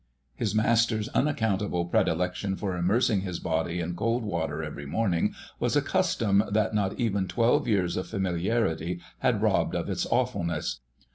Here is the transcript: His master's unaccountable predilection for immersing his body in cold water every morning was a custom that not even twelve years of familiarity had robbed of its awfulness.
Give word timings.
His 0.33 0.55
master's 0.55 1.09
unaccountable 1.09 1.85
predilection 1.85 2.55
for 2.55 2.75
immersing 2.75 3.21
his 3.21 3.37
body 3.39 3.79
in 3.79 3.95
cold 3.95 4.23
water 4.23 4.63
every 4.63 4.87
morning 4.87 5.35
was 5.59 5.75
a 5.75 5.81
custom 5.83 6.43
that 6.49 6.73
not 6.73 6.99
even 6.99 7.27
twelve 7.27 7.67
years 7.67 7.95
of 7.97 8.07
familiarity 8.07 8.99
had 9.19 9.43
robbed 9.43 9.75
of 9.75 9.91
its 9.91 10.07
awfulness. 10.07 10.79